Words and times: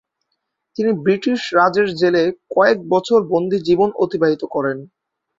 তিনি 0.75 0.91
ব্রিটিশ 1.03 1.39
রাজের 1.57 1.87
জেলে 1.95 2.23
কয়েক 2.53 2.77
বছর 2.89 3.19
বন্দি 3.31 3.57
জীবন 3.67 3.89
অতিবাহিত 4.03 4.43
করেন। 4.53 4.77